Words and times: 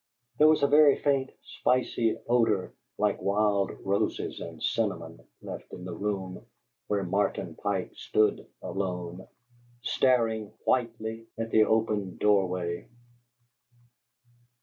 There 0.39 0.47
was 0.47 0.63
a 0.63 0.67
very 0.67 0.95
faint, 0.99 1.29
spicy 1.43 2.17
odor 2.27 2.73
like 2.97 3.21
wild 3.21 3.69
roses 3.85 4.39
and 4.39 4.59
cinnamon 4.63 5.19
left 5.43 5.71
in 5.71 5.85
the 5.85 5.93
room 5.93 6.43
where 6.87 7.03
Martin 7.03 7.53
Pike 7.55 7.91
stood 7.95 8.47
alone, 8.63 9.27
staring 9.83 10.53
whitely 10.65 11.27
at 11.37 11.51
the 11.51 11.65
open 11.65 12.17
doorway. 12.17 12.89